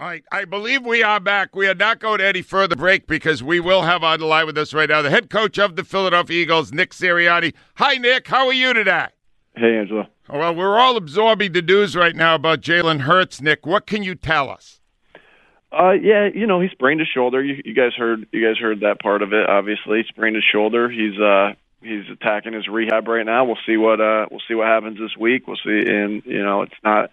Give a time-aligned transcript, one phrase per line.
[0.00, 1.54] All right, I believe we are back.
[1.54, 4.46] We are not going to any further break because we will have on the line
[4.46, 7.52] with us right now the head coach of the Philadelphia Eagles, Nick Sirianni.
[7.74, 8.26] Hi, Nick.
[8.26, 9.08] How are you today?
[9.54, 10.08] Hey, Angela.
[10.26, 13.42] Well, we're all absorbing the news right now about Jalen Hurts.
[13.42, 14.80] Nick, what can you tell us?
[15.70, 17.44] Uh, yeah, you know he sprained his shoulder.
[17.44, 19.50] You, you guys heard you guys heard that part of it.
[19.50, 20.88] Obviously, he sprained his shoulder.
[20.88, 21.52] He's uh
[21.82, 23.44] he's attacking his rehab right now.
[23.44, 25.46] We'll see what uh we'll see what happens this week.
[25.46, 27.10] We'll see, and you know it's not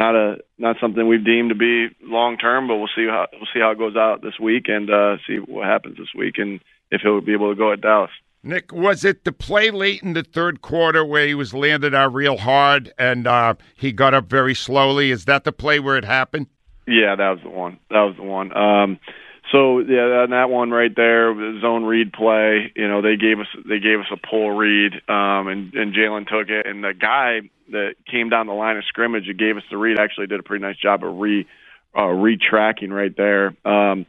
[0.00, 3.48] not a not something we've deemed to be long term, but we'll see how we'll
[3.52, 6.60] see how it goes out this week and uh, see what happens this week and
[6.90, 8.10] if he'll be able to go at Dallas.
[8.42, 12.14] Nick, was it the play late in the third quarter where he was landed out
[12.14, 15.10] real hard and uh, he got up very slowly?
[15.10, 16.46] Is that the play where it happened?
[16.86, 17.78] Yeah, that was the one.
[17.90, 18.56] That was the one.
[18.56, 18.98] Um,
[19.50, 22.72] so yeah, and that one right there, the zone read play.
[22.76, 26.28] You know, they gave us they gave us a pull read, um, and and Jalen
[26.28, 27.40] took it, and the guy
[27.70, 30.42] that came down the line of scrimmage and gave us the read actually did a
[30.42, 31.46] pretty nice job of re
[31.94, 33.56] uh, retracking right there.
[33.64, 34.06] Um,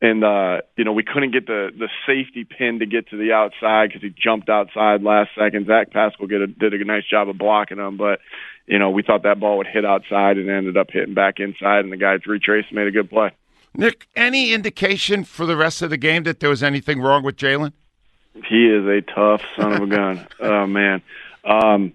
[0.00, 3.32] and uh, you know we couldn't get the the safety pin to get to the
[3.32, 5.66] outside because he jumped outside last second.
[5.66, 8.20] Zach Pascal a, did a nice job of blocking him, but
[8.66, 11.80] you know we thought that ball would hit outside and ended up hitting back inside,
[11.80, 13.32] and the guys retraced and made a good play.
[13.74, 17.36] Nick, any indication for the rest of the game that there was anything wrong with
[17.36, 17.72] Jalen?
[18.34, 20.26] He is a tough son of a gun.
[20.40, 21.02] oh man.
[21.44, 21.92] Um,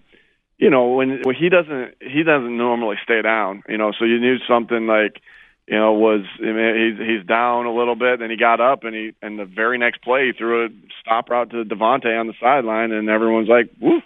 [0.58, 3.64] you know when when he doesn't he doesn't normally stay down.
[3.68, 5.22] You know, so you knew something like
[5.68, 8.84] you know was I mean, he's he's down a little bit, then he got up
[8.84, 10.70] and he and the very next play he threw a
[11.02, 14.02] stop route to DeVonta on the sideline, and everyone's like, "Woo!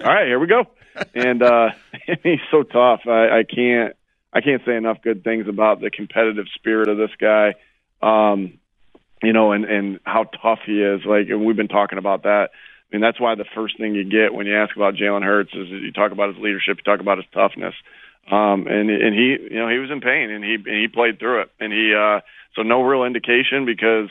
[0.00, 0.66] All right, here we go."
[1.14, 1.70] and uh
[2.22, 3.00] he's so tough.
[3.06, 3.96] I, I can't
[4.34, 7.54] I can't say enough good things about the competitive spirit of this guy.
[8.02, 8.58] Um,
[9.22, 11.00] you know, and and how tough he is.
[11.04, 12.50] Like, and we've been talking about that.
[12.52, 15.52] I mean, that's why the first thing you get when you ask about Jalen Hurts
[15.54, 17.74] is you talk about his leadership, you talk about his toughness.
[18.30, 21.18] Um, and and he, you know, he was in pain and he and he played
[21.18, 21.50] through it.
[21.60, 22.20] And he, uh,
[22.54, 24.08] so no real indication because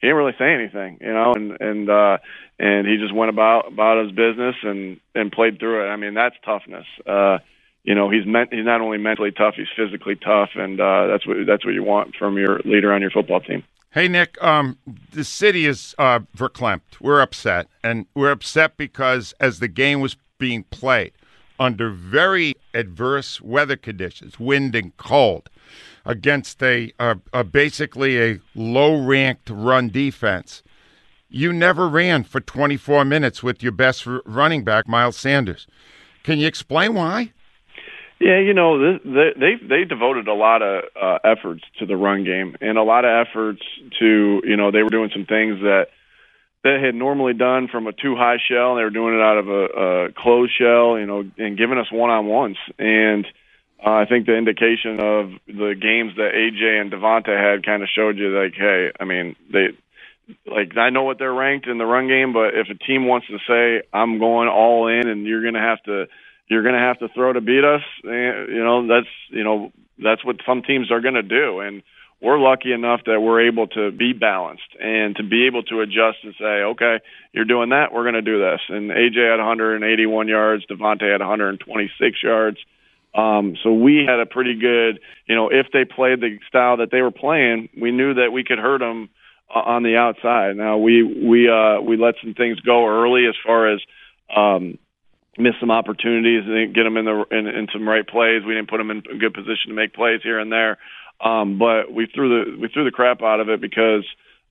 [0.00, 2.18] he didn't really say anything, you know, and and uh,
[2.58, 5.88] and he just went about about his business and and played through it.
[5.88, 6.86] I mean, that's toughness.
[7.06, 7.38] Uh,
[7.86, 11.24] you know, he's meant he's not only mentally tough, he's physically tough, and uh, that's
[11.26, 13.62] what that's what you want from your leader on your football team.
[13.92, 14.76] Hey Nick, um,
[15.12, 17.00] the city is uh, verklempt.
[17.00, 21.12] We're upset, and we're upset because as the game was being played
[21.60, 25.48] under very adverse weather conditions, wind and cold,
[26.04, 30.62] against a, a, a basically a low-ranked run defense,
[31.30, 35.66] you never ran for 24 minutes with your best running back, Miles Sanders.
[36.22, 37.32] Can you explain why?
[38.20, 42.24] Yeah, you know, they they they devoted a lot of uh, efforts to the run
[42.24, 43.62] game and a lot of efforts
[44.00, 45.88] to you know they were doing some things that
[46.64, 48.76] they had normally done from a two high shell.
[48.76, 49.64] They were doing it out of a,
[50.08, 52.56] a closed shell, you know, and giving us one on ones.
[52.78, 53.26] And
[53.84, 57.88] uh, I think the indication of the games that AJ and DeVonta had kind of
[57.94, 59.68] showed you like, hey, I mean, they
[60.46, 63.28] like I know what they're ranked in the run game, but if a team wants
[63.28, 66.06] to say I'm going all in and you're going to have to
[66.48, 67.82] you're going to have to throw to beat us.
[68.04, 69.72] And, you know, that's you know
[70.02, 71.82] that's what some teams are going to do, and
[72.20, 76.18] we're lucky enough that we're able to be balanced and to be able to adjust
[76.22, 77.00] and say, okay,
[77.32, 78.60] you're doing that, we're going to do this.
[78.68, 82.56] And AJ had 181 yards, DeVonta had 126 yards.
[83.14, 86.90] Um, so we had a pretty good, you know, if they played the style that
[86.90, 89.08] they were playing, we knew that we could hurt them
[89.54, 90.56] uh, on the outside.
[90.56, 93.80] Now we we uh, we let some things go early as far as
[94.34, 94.78] um,
[95.38, 98.42] miss some opportunities and get them in the in, in some right plays.
[98.46, 100.78] We didn't put them in a good position to make plays here and there.
[101.20, 104.04] Um, but we threw the we threw the crap out of it because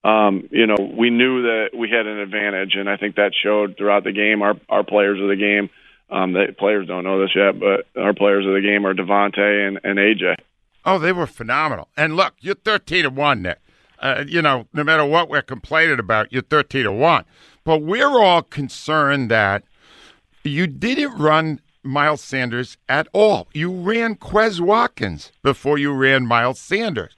[0.03, 3.77] um, you know we knew that we had an advantage, and I think that showed
[3.77, 4.41] throughout the game.
[4.41, 5.69] Our our players of the game,
[6.09, 9.67] um, the players don't know this yet, but our players of the game are DeVonta
[9.67, 10.35] and, and AJ.
[10.85, 11.87] Oh, they were phenomenal.
[11.97, 13.59] And look, you're thirteen to one, Nick.
[13.99, 17.25] Uh, you know, no matter what we're complaining about, you're thirteen to one.
[17.63, 19.63] But we're all concerned that
[20.49, 23.47] you didn't run Miles Sanders at all.
[23.53, 27.15] You ran Quez Watkins before you ran Miles Sanders.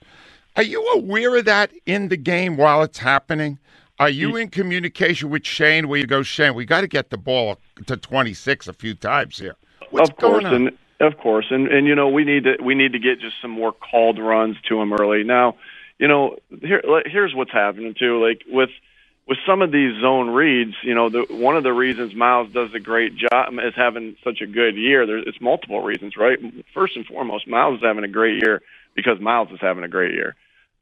[0.56, 3.58] Are you aware of that in the game while it's happening?
[4.00, 4.42] Are you mm.
[4.42, 7.96] in communication with Shane where you go, Shane, we got to get the ball to
[7.96, 9.56] 26 a few times here?
[9.90, 10.54] What's of course, going on?
[10.54, 13.40] and of course, and and you know we need to we need to get just
[13.40, 15.24] some more called runs to him early.
[15.24, 15.56] Now,
[15.98, 18.24] you know, here here's what's happening too.
[18.24, 18.70] Like with
[19.28, 22.70] with some of these zone reads, you know, the, one of the reasons Miles does
[22.74, 25.06] a great job um, is having such a good year.
[25.06, 26.38] There, it's multiple reasons, right?
[26.72, 28.62] First and foremost, Miles is having a great year
[28.96, 30.34] because Miles is having a great year.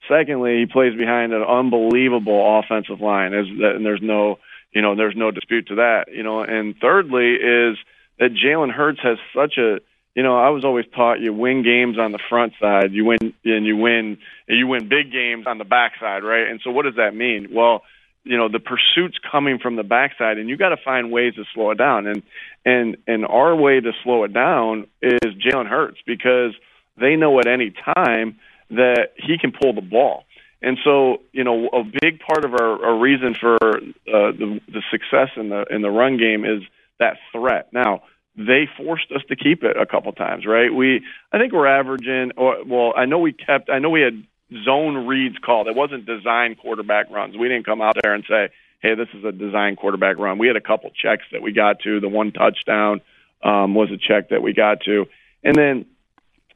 [0.09, 4.39] Secondly, he plays behind an unbelievable offensive line, and there's no,
[4.73, 6.43] you know, there's no dispute to that, you know.
[6.43, 7.77] And thirdly is
[8.21, 9.81] that Jalen Hurts has such a
[10.15, 13.19] you know, I was always taught you win games on the front side, you win
[13.45, 14.17] and you win
[14.49, 16.49] and you win big games on the back side, right?
[16.49, 17.49] And so what does that mean?
[17.53, 17.83] Well,
[18.27, 21.45] you know the pursuit's coming from the backside and you got to find ways to
[21.55, 22.07] slow it down.
[22.07, 22.23] And
[22.65, 26.55] and and our way to slow it down is Jalen Hurts because
[27.01, 28.39] they know at any time
[28.71, 30.25] that he can pull the ball.
[30.61, 34.83] And so you know a big part of our, our reason for uh, the the
[34.91, 36.63] success in the in the run game is
[36.99, 37.73] that threat.
[37.73, 38.03] Now
[38.37, 40.75] they forced us to keep it a couple times right?
[40.75, 41.03] We
[41.33, 44.25] I think we're averaging or well I know we kept I know we had
[44.65, 45.69] zone reads called.
[45.69, 47.37] It wasn't design quarterback runs.
[47.37, 48.51] We didn't come out there and say,
[48.81, 51.81] "Hey, this is a design quarterback run." We had a couple checks that we got
[51.81, 52.01] to.
[52.01, 53.01] The one touchdown
[53.43, 55.07] um, was a check that we got to,
[55.43, 55.87] and then,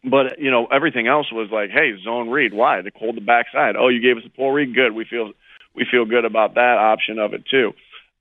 [0.05, 2.55] but you know, everything else was like, "Hey, zone read.
[2.55, 2.81] Why?
[2.81, 3.77] To hold the backside.
[3.77, 4.75] Oh, you gave us a pull read.
[4.75, 4.93] Good.
[4.93, 5.33] We feel
[5.75, 7.73] we feel good about that option of it too."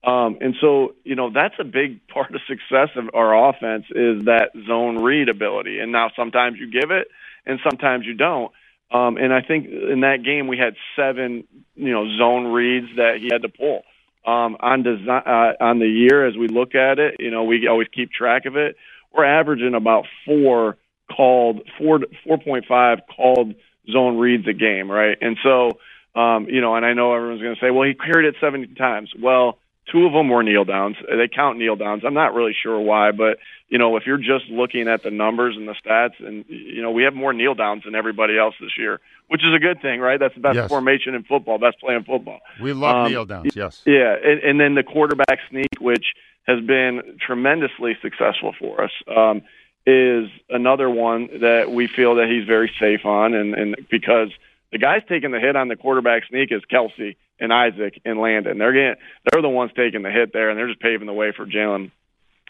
[0.04, 4.26] Um, and so, you know, that's a big part of success of our offense is
[4.26, 5.80] that zone read ability.
[5.80, 7.10] And now sometimes you give it
[7.46, 8.52] and sometimes you don't.
[8.92, 11.44] Um, and I think in that game we had seven,
[11.76, 13.84] you know, zone reads that he had to pull.
[14.26, 17.68] Um, on design uh, on the year, as we look at it, you know, we
[17.68, 18.76] always keep track of it.
[19.14, 20.78] We're averaging about four
[21.16, 23.56] called four four point five called
[23.92, 25.18] zone reads a game, right?
[25.22, 25.80] And so,
[26.20, 28.76] um, you know, and I know everyone's going to say, well, he carried it 70
[28.76, 29.12] times.
[29.20, 29.58] Well,
[29.92, 30.98] Two of them were kneel downs.
[31.08, 32.04] They count kneel downs.
[32.06, 33.40] I'm not really sure why, but
[33.70, 36.92] you know, if you're just looking at the numbers and the stats, and you know,
[36.92, 40.00] we have more kneel downs than everybody else this year, which is a good thing,
[40.00, 40.20] right?
[40.20, 40.70] That's the best Yes.
[40.70, 42.40] formation in football, best play in football.
[42.60, 43.84] We love Um, kneel downs, yes.
[43.86, 46.14] Yeah, and, and then the quarterback sneak, which
[46.48, 49.42] has been tremendously successful for us, um,
[49.86, 54.30] is another one that we feel that he's very safe on, and, and because
[54.72, 58.58] the guys taking the hit on the quarterback sneak is Kelce and Isaac and Landon.
[58.58, 58.96] They're getting,
[59.26, 61.92] they're the ones taking the hit there, and they're just paving the way for Jalen.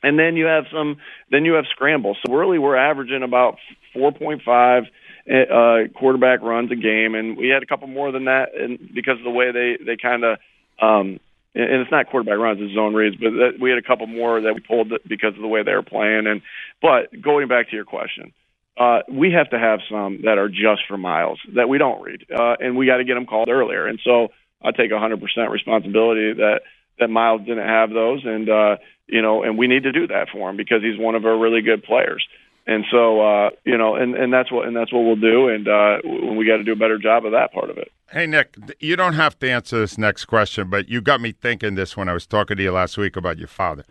[0.02, 0.98] And then you have some,
[1.30, 2.18] then you have scrambles.
[2.26, 3.58] So really, we're averaging about
[3.96, 4.88] 4.5
[5.30, 9.18] uh, quarterback runs a game, and we had a couple more than that, and because
[9.18, 10.40] of the way they they kind of,
[10.82, 11.20] um,
[11.54, 14.42] and it's not quarterback runs, it's zone reads, but that, we had a couple more
[14.42, 16.26] that we pulled because of the way they were playing.
[16.26, 16.42] And
[16.82, 18.34] but going back to your question,
[18.79, 22.25] uh, we have to have some that are just for Miles that we don't read,
[22.33, 23.86] uh, and we got to get them called earlier.
[23.86, 24.29] And so
[24.63, 26.62] I take 100% responsibility that
[26.98, 30.27] that Miles didn't have those, and uh, you know, and we need to do that
[30.31, 32.25] for him because he's one of our really good players.
[32.67, 35.67] And so, uh, you know, and, and that's what and that's what we'll do, and
[35.67, 35.98] uh,
[36.38, 37.91] we got to do a better job of that part of it.
[38.12, 41.75] Hey, Nick, you don't have to answer this next question, but you got me thinking
[41.75, 43.86] this when I was talking to you last week about your father.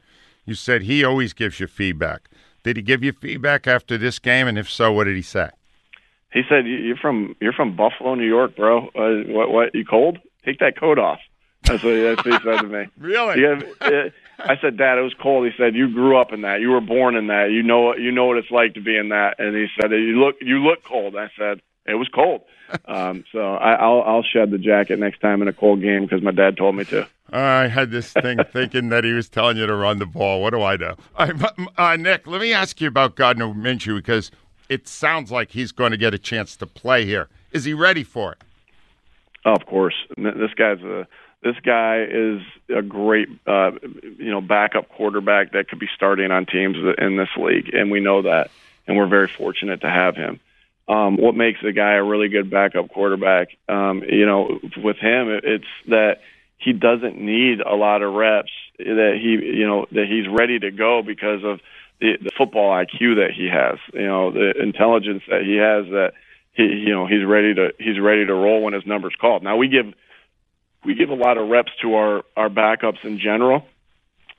[0.45, 2.31] You said he always gives you feedback.
[2.63, 4.47] Did he give you feedback after this game?
[4.49, 5.51] And if so, what did he say?
[6.33, 8.89] He said, "You- "You're from you're from Buffalo, New York, bro.
[8.89, 9.75] Uh, what what?
[9.75, 10.19] You cold?
[10.45, 11.21] Take that coat off."
[11.65, 12.87] That's what, that's what he said to me.
[12.99, 13.43] Really?
[13.43, 15.45] Have, uh, I said, Dad, it was cold.
[15.45, 16.61] He said, You grew up in that.
[16.61, 17.51] You were born in that.
[17.51, 19.41] You know you know what it's like to be in that.
[19.41, 21.17] And he said, You look you look cold.
[21.17, 22.43] I said, It was cold.
[22.85, 26.23] Um, so I, I'll I'll shed the jacket next time in a cold game because
[26.23, 27.09] my dad told me to.
[27.33, 30.43] I had this thing thinking that he was telling you to run the ball.
[30.43, 30.97] What do I know?
[31.77, 34.31] uh, Nick, let me ask you about Gardner Minshew because
[34.69, 37.29] it sounds like he's going to get a chance to play here.
[37.53, 38.39] Is he ready for it?
[39.45, 39.95] Oh, of course.
[40.17, 41.07] This guy's a
[41.43, 42.41] this guy is
[42.75, 43.71] a great uh,
[44.19, 48.01] you know backup quarterback that could be starting on teams in this league, and we
[48.01, 48.51] know that,
[48.87, 50.41] and we're very fortunate to have him.
[50.89, 53.49] Um, what makes a guy a really good backup quarterback?
[53.69, 56.21] Um, you know, with him, it's that
[56.59, 58.53] he doesn't need a lot of reps.
[58.79, 61.61] That he, you know, that he's ready to go because of
[62.01, 63.79] the, the football IQ that he has.
[63.93, 65.87] You know, the intelligence that he has.
[65.91, 66.13] That
[66.53, 69.43] he, you know, he's ready to he's ready to roll when his number's called.
[69.43, 69.87] Now we give
[70.85, 73.65] we give a lot of reps to our our backups in general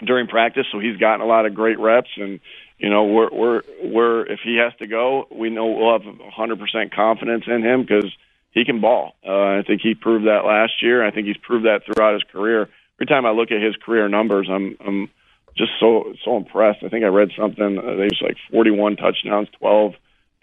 [0.06, 2.40] during practice, so he's gotten a lot of great reps and
[2.80, 6.92] you know, we're we're we're if he has to go, we know we'll have 100%
[6.94, 8.10] confidence in him because
[8.52, 9.14] he can ball.
[9.26, 11.06] Uh, I think he proved that last year.
[11.06, 12.70] I think he's proved that throughout his career.
[12.98, 15.10] Every time I look at his career numbers, I'm I'm
[15.58, 16.84] just so so impressed.
[16.84, 17.78] I think I read something.
[17.78, 19.94] Uh, they like 41 touchdowns, 12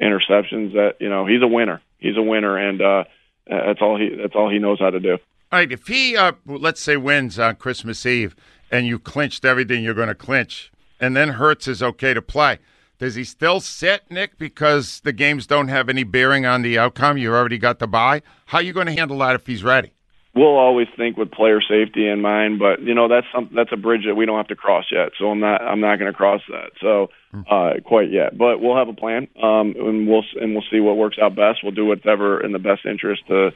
[0.01, 0.73] interceptions.
[0.73, 1.83] That you know, he's a winner.
[1.99, 3.05] He's a winner, and uh,
[3.47, 5.19] that's all he that's all he knows how to do.
[5.53, 8.35] All right, if he uh, let's say wins on Christmas Eve,
[8.71, 12.59] and you clinched everything you're going to clinch and then Hurts is okay to play.
[12.99, 17.19] Does he still sit, Nick, because the games don't have any bearing on the outcome?
[17.19, 18.23] You already got the bye.
[18.47, 19.93] How are you going to handle that if he's ready?
[20.35, 23.77] We'll always think with player safety in mind, but you know that's some, that's a
[23.77, 25.13] bridge that we don't have to cross yet.
[25.19, 26.73] So I'm not I'm not going to cross that.
[26.79, 27.41] So hmm.
[27.51, 30.99] uh, quite yet, but we'll have a plan, um, and we'll and we'll see what
[30.99, 31.61] works out best.
[31.63, 33.53] We'll do whatever in the best interest to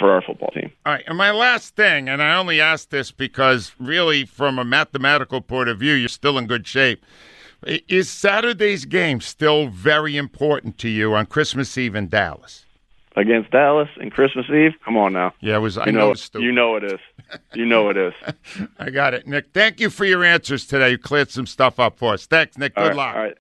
[0.00, 0.72] for our football team.
[0.84, 4.64] All right, and my last thing, and I only ask this because really, from a
[4.64, 7.04] mathematical point of view, you're still in good shape.
[7.64, 12.64] Is Saturday's game still very important to you on Christmas Eve in Dallas?
[13.16, 14.72] Against Dallas and Christmas Eve?
[14.84, 15.32] Come on now.
[15.40, 15.78] Yeah, it was.
[15.78, 17.00] I you know, know you know it is.
[17.54, 18.12] You know it is.
[18.78, 19.46] I got it, Nick.
[19.54, 20.90] Thank you for your answers today.
[20.90, 22.26] You cleared some stuff up for us.
[22.26, 22.74] Thanks, Nick.
[22.74, 23.14] Good luck.
[23.14, 23.38] All right.